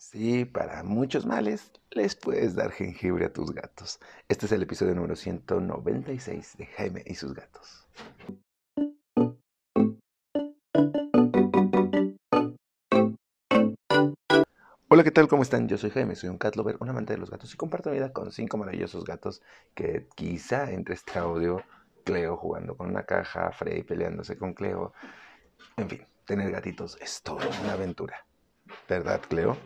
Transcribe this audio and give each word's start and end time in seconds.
Sí, 0.00 0.46
para 0.46 0.82
muchos 0.82 1.26
males 1.26 1.72
les 1.90 2.16
puedes 2.16 2.54
dar 2.54 2.72
jengibre 2.72 3.26
a 3.26 3.32
tus 3.34 3.52
gatos. 3.52 4.00
Este 4.30 4.46
es 4.46 4.52
el 4.52 4.62
episodio 4.62 4.94
número 4.94 5.14
196 5.14 6.56
de 6.56 6.64
Jaime 6.64 7.02
y 7.04 7.14
sus 7.16 7.34
gatos. 7.34 7.86
Hola, 14.88 15.04
¿qué 15.04 15.10
tal? 15.10 15.28
¿Cómo 15.28 15.42
están? 15.42 15.68
Yo 15.68 15.76
soy 15.76 15.90
Jaime, 15.90 16.16
soy 16.16 16.30
un 16.30 16.38
cat 16.38 16.56
lover, 16.56 16.78
un 16.80 16.88
amante 16.88 17.12
de 17.12 17.18
los 17.18 17.30
gatos 17.30 17.52
y 17.52 17.58
comparto 17.58 17.90
mi 17.90 17.96
vida 17.96 18.10
con 18.10 18.32
cinco 18.32 18.56
maravillosos 18.56 19.04
gatos 19.04 19.42
que 19.74 20.08
quizá 20.14 20.70
entre 20.70 20.94
este 20.94 21.18
audio, 21.18 21.62
Cleo 22.04 22.38
jugando 22.38 22.74
con 22.74 22.88
una 22.88 23.02
caja, 23.02 23.52
Frey 23.52 23.82
peleándose 23.82 24.38
con 24.38 24.54
Cleo, 24.54 24.94
en 25.76 25.90
fin, 25.90 26.06
tener 26.24 26.50
gatitos 26.50 26.96
es 27.02 27.20
toda 27.20 27.46
una 27.62 27.74
aventura. 27.74 28.24
¿Verdad, 28.88 29.20
Cleo? 29.28 29.58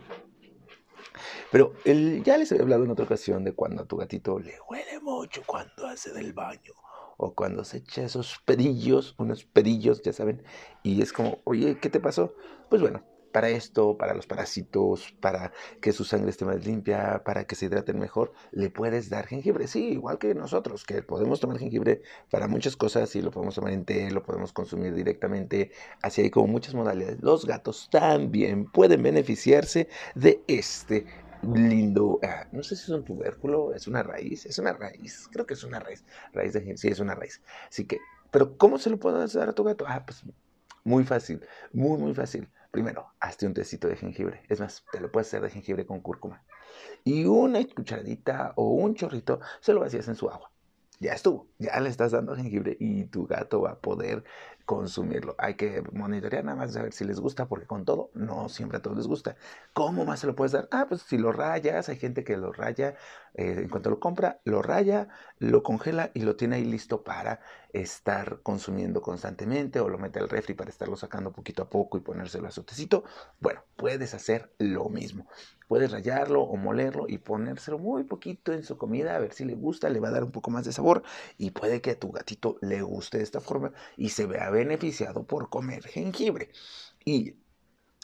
Pero 1.51 1.73
él, 1.85 2.23
ya 2.23 2.37
les 2.37 2.51
había 2.51 2.63
hablado 2.63 2.83
en 2.83 2.91
otra 2.91 3.05
ocasión 3.05 3.43
de 3.43 3.53
cuando 3.53 3.83
a 3.83 3.85
tu 3.85 3.97
gatito 3.97 4.39
le 4.39 4.55
huele 4.69 4.99
mucho 5.01 5.41
cuando 5.45 5.87
hace 5.87 6.11
del 6.13 6.33
baño 6.33 6.73
o 7.17 7.33
cuando 7.33 7.63
se 7.63 7.77
echa 7.77 8.03
esos 8.03 8.39
pedillos, 8.45 9.15
unos 9.17 9.45
pedillos, 9.45 10.01
ya 10.01 10.13
saben, 10.13 10.43
y 10.83 11.01
es 11.01 11.13
como, 11.13 11.39
oye, 11.45 11.79
¿qué 11.79 11.89
te 11.89 11.99
pasó? 11.99 12.33
Pues 12.69 12.81
bueno, 12.81 13.03
para 13.35 13.49
esto, 13.49 13.97
para 13.97 14.13
los 14.13 14.27
parásitos, 14.27 15.13
para 15.19 15.51
que 15.81 15.91
su 15.91 16.05
sangre 16.05 16.29
esté 16.29 16.45
más 16.45 16.65
limpia, 16.65 17.21
para 17.25 17.43
que 17.43 17.55
se 17.55 17.65
hidraten 17.65 17.99
mejor, 17.99 18.31
le 18.53 18.69
puedes 18.69 19.09
dar 19.09 19.27
jengibre. 19.27 19.67
Sí, 19.67 19.89
igual 19.89 20.19
que 20.19 20.33
nosotros, 20.33 20.85
que 20.85 21.03
podemos 21.03 21.41
tomar 21.41 21.59
jengibre 21.59 22.01
para 22.31 22.47
muchas 22.47 22.77
cosas 22.77 23.13
y 23.17 23.21
lo 23.21 23.31
podemos 23.31 23.55
tomar 23.55 23.73
en 23.73 23.83
té, 23.83 24.09
lo 24.09 24.23
podemos 24.23 24.53
consumir 24.53 24.93
directamente. 24.93 25.71
Así 26.01 26.21
hay 26.21 26.29
como 26.29 26.47
muchas 26.47 26.75
modalidades. 26.75 27.21
Los 27.21 27.45
gatos 27.45 27.89
también 27.91 28.71
pueden 28.71 29.03
beneficiarse 29.03 29.89
de 30.15 30.41
este 30.47 31.05
lindo, 31.43 32.21
ah, 32.23 32.47
no 32.53 32.63
sé 32.63 32.77
si 32.77 32.83
es 32.83 32.89
un 32.89 33.03
tubérculo, 33.03 33.73
es 33.73 33.85
una 33.85 34.01
raíz, 34.01 34.45
es 34.45 34.59
una 34.59 34.71
raíz, 34.71 35.27
creo 35.29 35.45
que 35.45 35.55
es 35.55 35.63
una 35.65 35.81
raíz, 35.81 36.05
raíz 36.31 36.53
de 36.53 36.77
sí, 36.77 36.87
es 36.87 37.01
una 37.01 37.15
raíz. 37.15 37.41
Así 37.67 37.83
que, 37.83 37.99
pero 38.31 38.57
¿cómo 38.57 38.77
se 38.77 38.89
lo 38.89 38.97
puedes 38.97 39.33
dar 39.33 39.49
a 39.49 39.53
tu 39.53 39.65
gato? 39.65 39.83
Ah, 39.85 40.05
pues 40.05 40.23
muy 40.85 41.03
fácil, 41.03 41.41
muy, 41.73 41.97
muy 41.97 42.13
fácil. 42.13 42.47
Primero, 42.75 43.13
hazte 43.21 43.47
un 43.47 43.53
tecito 43.53 43.87
de 43.87 43.95
jengibre. 43.95 44.43
Es 44.49 44.59
más, 44.59 44.83
te 44.91 44.99
lo 44.99 45.09
puedes 45.09 45.29
hacer 45.29 45.41
de 45.41 45.49
jengibre 45.49 45.85
con 45.85 46.01
cúrcuma. 46.01 46.43
Y 47.05 47.23
una 47.23 47.65
cucharadita 47.65 48.51
o 48.57 48.67
un 48.71 48.95
chorrito 48.95 49.39
se 49.61 49.71
lo 49.71 49.79
vacías 49.79 50.09
en 50.09 50.15
su 50.15 50.29
agua. 50.29 50.51
Ya 50.99 51.13
estuvo, 51.13 51.47
ya 51.57 51.79
le 51.79 51.87
estás 51.87 52.11
dando 52.11 52.35
jengibre 52.35 52.75
y 52.77 53.05
tu 53.05 53.27
gato 53.27 53.61
va 53.61 53.69
a 53.69 53.79
poder 53.79 54.25
consumirlo. 54.65 55.35
Hay 55.37 55.55
que 55.55 55.83
monitorear 55.91 56.43
nada 56.43 56.57
más 56.57 56.75
a 56.75 56.83
ver 56.83 56.93
si 56.93 57.05
les 57.05 57.19
gusta, 57.19 57.47
porque 57.47 57.67
con 57.67 57.85
todo, 57.85 58.09
no 58.13 58.49
siempre 58.49 58.79
a 58.79 58.81
todos 58.81 58.97
les 58.97 59.07
gusta. 59.07 59.35
¿Cómo 59.73 60.05
más 60.05 60.19
se 60.19 60.27
lo 60.27 60.35
puedes 60.35 60.51
dar? 60.51 60.67
Ah, 60.71 60.85
pues 60.89 61.01
si 61.01 61.17
lo 61.17 61.31
rayas, 61.31 61.89
hay 61.89 61.97
gente 61.97 62.23
que 62.23 62.37
lo 62.37 62.51
raya, 62.51 62.95
eh, 63.35 63.55
en 63.59 63.69
cuanto 63.69 63.89
lo 63.89 63.99
compra, 63.99 64.41
lo 64.43 64.61
raya, 64.61 65.07
lo 65.39 65.63
congela 65.63 66.11
y 66.13 66.21
lo 66.21 66.35
tiene 66.35 66.57
ahí 66.57 66.65
listo 66.65 67.03
para 67.03 67.39
estar 67.73 68.39
consumiendo 68.41 69.01
constantemente 69.01 69.79
o 69.79 69.89
lo 69.89 69.97
mete 69.97 70.19
al 70.19 70.29
refri 70.29 70.53
para 70.53 70.69
estarlo 70.69 70.95
sacando 70.95 71.31
poquito 71.31 71.63
a 71.63 71.69
poco 71.69 71.97
y 71.97 72.01
ponérselo 72.01 72.47
a 72.47 72.51
su 72.51 72.63
tecito. 72.63 73.03
Bueno, 73.39 73.61
puedes 73.75 74.13
hacer 74.13 74.53
lo 74.57 74.89
mismo. 74.89 75.27
Puedes 75.67 75.91
rayarlo 75.91 76.43
o 76.43 76.55
molerlo 76.57 77.05
y 77.07 77.17
ponérselo 77.17 77.79
muy 77.79 78.03
poquito 78.03 78.53
en 78.53 78.63
su 78.63 78.77
comida 78.77 79.15
a 79.15 79.19
ver 79.19 79.33
si 79.33 79.45
le 79.45 79.55
gusta, 79.55 79.89
le 79.89 79.99
va 79.99 80.09
a 80.09 80.11
dar 80.11 80.23
un 80.23 80.31
poco 80.31 80.51
más 80.51 80.63
de 80.65 80.71
sabor 80.71 81.03
y 81.37 81.51
puede 81.51 81.81
que 81.81 81.91
a 81.91 81.99
tu 81.99 82.11
gatito 82.11 82.57
le 82.61 82.81
guste 82.81 83.17
de 83.17 83.23
esta 83.23 83.41
forma 83.41 83.73
y 83.97 84.09
se 84.09 84.25
vea 84.27 84.49
beneficiado 84.55 85.25
por 85.27 85.49
comer 85.49 85.83
jengibre. 85.87 86.51
Y 87.05 87.35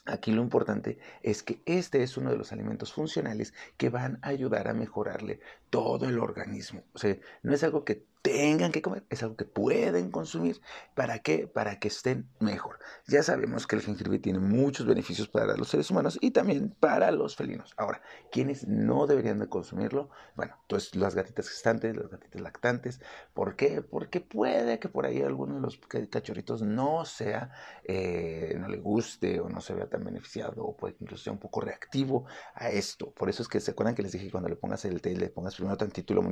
Aquí 0.05 0.31
lo 0.31 0.41
importante 0.41 0.97
es 1.21 1.43
que 1.43 1.61
este 1.65 2.01
es 2.01 2.17
uno 2.17 2.31
de 2.31 2.37
los 2.37 2.51
alimentos 2.51 2.91
funcionales 2.91 3.53
que 3.77 3.89
van 3.89 4.17
a 4.23 4.29
ayudar 4.29 4.67
a 4.67 4.73
mejorarle 4.73 5.39
todo 5.69 6.07
el 6.07 6.17
organismo. 6.17 6.83
O 6.93 6.97
sea, 6.97 7.17
no 7.43 7.53
es 7.53 7.63
algo 7.63 7.85
que 7.85 8.05
tengan 8.21 8.71
que 8.71 8.81
comer, 8.81 9.03
es 9.09 9.23
algo 9.23 9.35
que 9.35 9.45
pueden 9.45 10.11
consumir. 10.11 10.61
¿Para 10.93 11.19
qué? 11.19 11.47
Para 11.47 11.79
que 11.79 11.87
estén 11.87 12.29
mejor. 12.39 12.77
Ya 13.07 13.23
sabemos 13.23 13.65
que 13.65 13.75
el 13.75 13.81
jengibre 13.81 14.19
tiene 14.19 14.39
muchos 14.39 14.85
beneficios 14.85 15.27
para 15.27 15.57
los 15.57 15.69
seres 15.69 15.89
humanos 15.89 16.19
y 16.21 16.31
también 16.31 16.75
para 16.79 17.11
los 17.11 17.35
felinos. 17.35 17.73
Ahora, 17.77 18.01
¿quiénes 18.31 18.67
no 18.67 19.07
deberían 19.07 19.39
de 19.39 19.49
consumirlo? 19.49 20.09
Bueno, 20.35 20.55
entonces 20.61 20.95
las 20.95 21.15
gatitas 21.15 21.49
gestantes, 21.49 21.95
las 21.95 22.09
gatitas 22.09 22.41
lactantes. 22.41 23.01
¿Por 23.33 23.55
qué? 23.55 23.81
Porque 23.81 24.21
puede 24.21 24.79
que 24.79 24.89
por 24.89 25.05
ahí 25.05 25.21
alguno 25.21 25.55
de 25.55 25.61
los 25.61 25.79
cachorritos 26.09 26.61
no 26.61 27.05
sea, 27.05 27.51
eh, 27.83 28.55
no 28.59 28.67
le 28.67 28.77
guste 28.77 29.39
o 29.39 29.49
no 29.49 29.61
se 29.61 29.73
vea 29.73 29.89
tan 29.91 30.03
beneficiado 30.03 30.63
o 30.63 30.75
puede 30.75 30.95
que 30.95 31.03
incluso 31.03 31.23
sea 31.25 31.33
un 31.33 31.39
poco 31.39 31.61
reactivo 31.61 32.25
a 32.55 32.69
esto. 32.69 33.11
Por 33.11 33.29
eso 33.29 33.43
es 33.43 33.47
que 33.47 33.59
se 33.59 33.71
acuerdan 33.71 33.93
que 33.93 34.01
les 34.01 34.13
dije 34.13 34.31
cuando 34.31 34.49
le 34.49 34.55
pongas 34.55 34.85
el 34.85 35.01
té, 35.01 35.15
le 35.15 35.29
pongas 35.29 35.55
primero 35.55 35.77
tantito 35.77 36.13
y 36.13 36.15
lo 36.15 36.23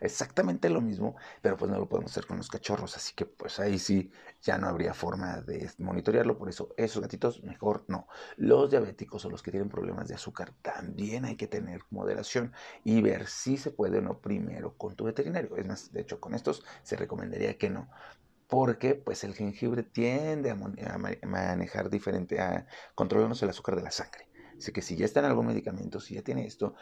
exactamente 0.00 0.70
lo 0.70 0.80
mismo 0.80 1.16
pero 1.42 1.56
pues 1.56 1.70
no 1.70 1.78
lo 1.78 1.88
podemos 1.88 2.10
hacer 2.10 2.26
con 2.26 2.36
los 2.36 2.48
cachorros, 2.48 2.96
así 2.96 3.14
que 3.14 3.26
pues 3.26 3.58
ahí 3.60 3.78
sí 3.78 4.10
ya 4.42 4.58
no 4.58 4.68
habría 4.68 4.94
forma 4.94 5.40
de 5.40 5.70
monitorearlo, 5.78 6.38
por 6.38 6.48
eso 6.48 6.74
esos 6.76 7.02
gatitos 7.02 7.42
mejor 7.42 7.84
no. 7.88 8.06
Los 8.36 8.70
diabéticos 8.70 9.24
o 9.24 9.30
los 9.30 9.42
que 9.42 9.50
tienen 9.50 9.68
problemas 9.68 10.08
de 10.08 10.14
azúcar 10.14 10.52
también 10.62 11.24
hay 11.24 11.36
que 11.36 11.46
tener 11.46 11.82
moderación 11.90 12.52
y 12.84 13.02
ver 13.02 13.26
si 13.26 13.56
se 13.56 13.70
puede 13.70 13.98
o 13.98 14.02
no 14.02 14.20
primero 14.20 14.76
con 14.76 14.94
tu 14.96 15.04
veterinario. 15.04 15.56
Es 15.56 15.66
más, 15.66 15.92
de 15.92 16.00
hecho 16.02 16.20
con 16.20 16.34
estos 16.34 16.64
se 16.82 16.96
recomendaría 16.96 17.58
que 17.58 17.70
no, 17.70 17.88
porque 18.48 18.94
pues 18.94 19.24
el 19.24 19.34
jengibre 19.34 19.82
tiende 19.82 20.50
a, 20.50 20.98
manejar 21.26 21.90
diferente, 21.90 22.40
a 22.40 22.66
controlarnos 22.94 23.42
el 23.42 23.50
azúcar 23.50 23.76
de 23.76 23.82
la 23.82 23.90
sangre. 23.90 24.28
Así 24.56 24.72
que 24.72 24.82
si 24.82 24.96
ya 24.96 25.04
está 25.04 25.20
en 25.20 25.26
algún 25.26 25.46
medicamento, 25.46 26.00
si 26.00 26.14
ya 26.14 26.22
tiene 26.22 26.46
esto, 26.46 26.74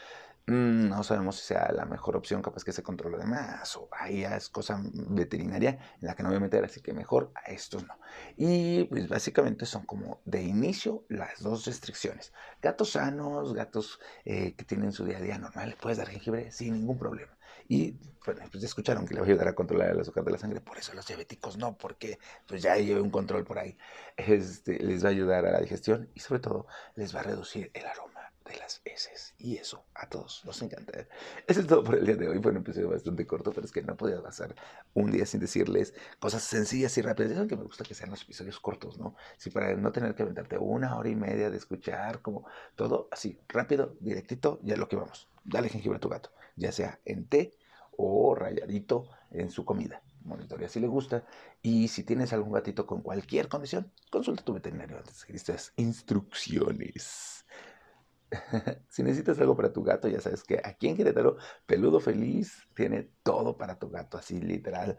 mm, 0.47 0.89
no 0.89 1.03
sabemos 1.03 1.37
si 1.37 1.47
sea 1.47 1.73
la 1.73 1.87
mejor 1.87 2.17
opción, 2.17 2.43
capaz 2.43 2.65
que 2.65 2.73
se 2.73 2.83
controle 2.83 3.19
de 3.19 3.25
más, 3.25 3.77
o 3.77 3.89
ahí 3.93 4.25
es 4.25 4.49
cosa 4.51 4.81
veterinaria 4.83 5.79
en 6.01 6.07
la 6.09 6.15
que 6.15 6.23
no 6.23 6.29
voy 6.29 6.37
a 6.37 6.41
meter, 6.41 6.65
así 6.65 6.83
que 6.83 6.93
mejor 6.93 7.33
a 7.35 7.51
estos 7.51 7.87
no. 7.87 7.99
Y 8.37 8.85
pues 8.85 9.09
básicamente 9.09 9.67
son 9.67 9.87
como 9.87 10.21
de 10.25 10.43
inicio 10.43 11.05
las 11.09 11.43
dos 11.43 11.65
restricciones. 11.67 12.33
Gatos 12.61 12.91
sanos, 12.93 13.55
gatos 13.55 14.01
eh, 14.25 14.55
que 14.55 14.65
tienen 14.65 14.93
su 14.93 15.05
día 15.05 15.19
a 15.19 15.23
día 15.23 15.39
normal, 15.39 15.71
le 15.71 15.77
puedes 15.77 15.99
dar 15.99 16.09
jengibre 16.09 16.51
sin 16.53 16.75
ningún 16.75 16.99
problema. 16.99 17.33
Y 17.69 17.97
bueno, 18.25 18.43
pues 18.51 18.61
ya 18.63 18.67
escucharon 18.67 19.07
que 19.07 19.15
le 19.15 19.21
va 19.21 19.27
a 19.27 19.31
ayudar 19.31 19.49
a 19.49 19.55
controlar 19.55 19.91
el 19.91 20.01
azúcar 20.01 20.25
de 20.25 20.33
la 20.33 20.39
sangre, 20.39 20.61
por 20.61 20.79
eso 20.79 20.95
los 20.95 21.07
diabéticos 21.07 21.57
no, 21.57 21.77
porque 21.77 22.19
pues 22.47 22.63
ya 22.63 22.77
lleve 22.77 23.01
un 23.01 23.11
control 23.11 23.45
por 23.45 23.59
ahí. 23.59 23.77
Este, 24.17 24.79
les 24.79 25.03
va 25.05 25.09
a 25.09 25.13
ayudar 25.13 25.47
a 25.47 25.53
la 25.53 25.61
digestión 25.61 26.09
y 26.15 26.21
sobre 26.21 26.41
todo 26.41 26.67
les 26.95 27.15
va 27.15 27.21
a 27.21 27.25
reducir 27.25 27.71
el 27.75 27.85
aroma 27.87 28.33
de 28.45 28.57
las 28.59 28.81
heces. 28.85 29.35
Y 29.39 29.57
eso 29.57 29.85
a 29.95 30.09
todos 30.09 30.43
nos 30.45 30.61
encanta. 30.63 31.07
Eso 31.47 31.61
es 31.61 31.67
todo 31.67 31.83
por 31.83 31.97
el 31.97 32.07
día 32.07 32.17
de 32.17 32.29
hoy. 32.29 32.41
Fue 32.41 32.51
un 32.51 32.59
episodio 32.59 32.91
bastante 32.91 33.27
corto, 33.27 33.53
pero 33.53 33.65
es 33.65 33.73
que 33.73 33.83
no 33.83 33.97
podía 33.97 34.23
pasar 34.23 34.55
un 34.95 35.11
día 35.11 35.27
sin 35.27 35.41
decirles 35.41 35.95
cosas 36.19 36.43
sencillas 36.43 36.97
y 36.99 37.03
rápidas. 37.03 37.33
Saben 37.33 37.49
que 37.49 37.57
me 37.57 37.65
gusta 37.65 37.85
que 37.85 37.95
sean 37.95 38.11
los 38.11 38.23
episodios 38.23 38.61
cortos, 38.61 38.99
¿no? 38.99 39.17
Si 39.37 39.51
para 39.51 39.75
no 39.75 39.93
tener 39.93 40.15
que 40.15 40.23
aventarte 40.23 40.59
una 40.59 40.97
hora 40.97 41.09
y 41.09 41.17
media 41.17 41.51
de 41.51 41.57
escuchar, 41.57 42.23
como 42.23 42.47
todo 42.77 43.09
así, 43.11 43.41
rápido, 43.49 43.97
directito, 44.01 44.61
ya 44.63 44.77
lo 44.77 44.89
que 44.89 44.97
vamos. 44.97 45.32
Dale 45.45 45.69
jengibre 45.69 45.97
a 45.97 46.01
tu 46.01 46.09
gato, 46.09 46.31
ya 46.57 46.73
sea 46.73 47.01
en 47.05 47.27
té 47.27 47.53
o 47.97 48.35
rayadito 48.35 49.09
en 49.31 49.51
su 49.51 49.65
comida. 49.65 50.03
Monitorea 50.25 50.69
si 50.69 50.81
le 50.81 50.87
gusta. 50.87 51.25
Y 51.63 51.89
si 51.89 52.05
tienes 52.05 52.33
algún 52.33 52.53
gatito 52.53 52.87
con 52.87 53.03
cualquier 53.03 53.49
condición, 53.49 53.93
consulta 54.11 54.43
a 54.43 54.45
tu 54.45 54.55
veterinario 54.55 54.99
antes 54.99 55.27
de 55.27 55.37
estas 55.37 55.73
instrucciones. 55.77 57.45
si 58.89 59.03
necesitas 59.03 59.39
algo 59.41 59.57
para 59.57 59.73
tu 59.73 59.83
gato, 59.83 60.09
ya 60.09 60.21
sabes 60.21 60.43
que 60.45 60.61
aquí 60.65 60.89
en 60.89 60.97
Querétaro, 60.97 61.37
Peludo 61.67 62.01
Feliz 62.01 62.67
tiene 62.75 63.11
todo 63.23 63.57
para 63.57 63.79
tu 63.79 63.91
gato, 63.91 64.17
así 64.17 64.41
literal, 64.41 64.97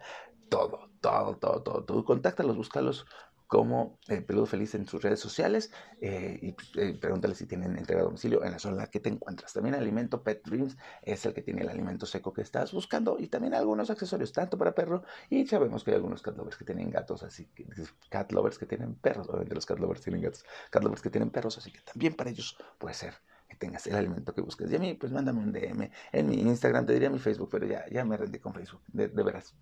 todo, 0.50 0.92
todo, 1.02 1.38
todo, 1.38 1.64
todo. 1.64 1.84
Tú 1.84 2.04
contáctalos, 2.04 2.56
búscalos 2.56 3.06
como 3.54 4.00
eh, 4.08 4.20
Peludo 4.22 4.48
Feliz 4.48 4.74
en 4.74 4.88
sus 4.88 5.04
redes 5.04 5.20
sociales 5.20 5.72
eh, 6.02 6.40
y 6.42 6.54
pues, 6.54 6.72
eh, 6.76 6.98
pregúntale 7.00 7.36
si 7.36 7.46
tienen 7.46 7.78
entrega 7.78 8.02
a 8.02 8.06
domicilio 8.06 8.44
en 8.44 8.52
la 8.52 8.58
zona 8.58 8.74
en 8.74 8.78
la 8.80 8.88
que 8.88 9.00
te 9.00 9.10
encuentras. 9.10 9.54
También 9.54 9.76
Alimento 9.76 10.24
Pet 10.24 10.44
Dreams 10.44 10.76
es 11.04 11.24
el 11.28 11.36
que 11.36 11.44
tiene 11.44 11.62
el 11.62 11.70
alimento 11.70 12.08
seco 12.08 12.34
que 12.34 12.42
estás 12.42 12.72
buscando 12.72 13.18
y 13.20 13.28
también 13.28 13.54
algunos 13.54 13.92
accesorios 13.92 14.34
tanto 14.34 14.58
para 14.58 14.74
perro 14.74 15.04
y 15.30 15.46
sabemos 15.46 15.84
que 15.84 15.92
hay 15.92 15.98
algunos 15.98 16.24
cat 16.24 16.36
lovers 16.36 16.58
que 16.58 16.66
tienen 16.66 16.90
gatos, 16.90 17.22
así 17.22 17.46
que 17.54 17.68
cat 18.10 18.32
lovers 18.32 18.58
que 18.58 18.66
tienen 18.66 18.96
perros, 18.96 19.30
obviamente 19.30 19.54
los 19.54 19.68
cat 19.68 19.78
lovers 19.78 20.02
tienen 20.02 20.24
gatos, 20.24 20.44
cat 20.72 20.84
lovers 20.84 21.04
que 21.04 21.12
tienen 21.12 21.30
perros, 21.30 21.56
así 21.60 21.72
que 21.72 21.82
también 21.82 22.16
para 22.16 22.32
ellos 22.32 22.58
puede 22.80 22.96
ser 22.96 23.14
tengas 23.56 23.86
el 23.88 23.96
alimento 23.96 24.34
que 24.34 24.42
busques. 24.42 24.72
Y 24.72 24.76
a 24.76 24.80
mí, 24.80 24.94
pues 24.94 25.12
mándame 25.12 25.40
un 25.40 25.52
DM 25.52 25.90
en 26.12 26.30
mi 26.30 26.36
Instagram, 26.42 26.86
te 26.86 26.94
diría 26.94 27.10
mi 27.10 27.20
Facebook, 27.20 27.50
pero 27.52 27.66
ya, 27.66 27.86
ya 27.90 28.06
me 28.06 28.18
rendí 28.18 28.40
con 28.40 28.54
Facebook, 28.54 28.82
de, 28.88 29.08
veras. 29.08 29.56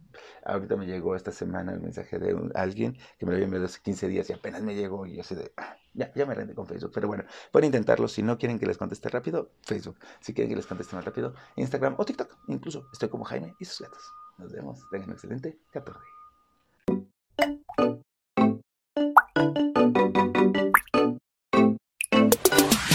Ahorita 0.43 0.75
me 0.75 0.85
llegó 0.85 1.15
esta 1.15 1.31
semana 1.31 1.73
el 1.73 1.79
mensaje 1.79 2.19
de 2.19 2.51
alguien 2.55 2.97
que 3.17 3.25
me 3.25 3.31
lo 3.31 3.35
había 3.35 3.45
enviado 3.45 3.65
hace 3.65 3.79
15 3.81 4.07
días 4.07 4.29
y 4.29 4.33
apenas 4.33 4.61
me 4.61 4.75
llegó 4.75 5.05
y 5.05 5.15
yo 5.15 5.21
así 5.21 5.35
de, 5.35 5.51
ah, 5.57 5.77
ya, 5.93 6.13
ya 6.13 6.25
me 6.25 6.33
rendí 6.33 6.53
con 6.53 6.67
Facebook. 6.67 6.91
Pero 6.93 7.07
bueno, 7.07 7.25
pueden 7.51 7.67
intentarlo. 7.67 8.07
Si 8.07 8.23
no 8.23 8.37
quieren 8.37 8.59
que 8.59 8.65
les 8.65 8.77
conteste 8.77 9.09
rápido, 9.09 9.51
Facebook. 9.63 9.97
Si 10.19 10.33
quieren 10.33 10.49
que 10.49 10.55
les 10.55 10.65
conteste 10.65 10.95
más 10.95 11.05
rápido, 11.05 11.33
Instagram 11.55 11.95
o 11.97 12.05
TikTok. 12.05 12.37
Incluso 12.47 12.87
estoy 12.91 13.09
como 13.09 13.23
Jaime 13.25 13.55
y 13.59 13.65
sus 13.65 13.81
gatos. 13.81 14.03
Nos 14.37 14.51
vemos. 14.51 14.79
Tengan 14.89 15.09
un 15.09 15.13
excelente 15.13 15.59
14. 15.71 16.20